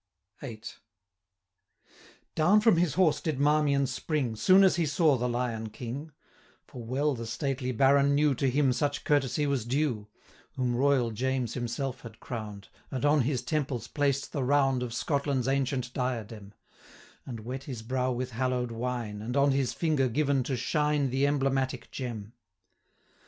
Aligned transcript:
VIII. 0.39 0.63
Down 2.33 2.59
from 2.59 2.77
his 2.77 2.95
horse 2.95 3.21
did 3.21 3.39
Marmion 3.39 3.85
spring, 3.85 4.29
155 4.31 4.43
Soon 4.43 4.63
as 4.63 4.75
he 4.77 4.85
saw 4.87 5.15
the 5.15 5.29
Lion 5.29 5.69
King; 5.69 6.11
For 6.65 6.83
well 6.83 7.13
the 7.13 7.27
stately 7.27 7.71
Baron 7.71 8.15
knew 8.15 8.33
To 8.33 8.49
him 8.49 8.73
such 8.73 9.03
courtesy 9.03 9.45
was 9.45 9.63
due, 9.63 10.07
Whom 10.55 10.75
Royal 10.75 11.11
James 11.11 11.53
himself 11.53 12.01
had 12.01 12.19
crown'd, 12.19 12.69
And 12.89 13.05
on 13.05 13.21
his 13.21 13.43
temples 13.43 13.87
placed 13.87 14.31
the 14.31 14.43
round 14.43 14.81
160 14.81 14.85
Of 14.87 14.99
Scotland's 15.05 15.47
ancient 15.47 15.93
diadem: 15.93 16.55
And 17.23 17.41
wet 17.41 17.65
his 17.65 17.83
brow 17.83 18.11
with 18.11 18.31
hallow'd 18.31 18.71
wine, 18.71 19.21
And 19.21 19.37
on 19.37 19.51
his 19.51 19.71
finger 19.71 20.07
given 20.09 20.41
to 20.45 20.57
shine 20.57 21.11
The 21.11 21.27
emblematic 21.27 21.91
gem. 21.91 22.33